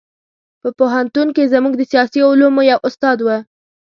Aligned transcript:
په 0.61 0.69
پوهنتون 0.77 1.27
کې 1.35 1.51
زموږ 1.53 1.73
د 1.77 1.81
سیاسي 1.91 2.19
علومو 2.29 2.61
یو 2.71 2.79
استاد 2.89 3.17
و. 3.21 3.27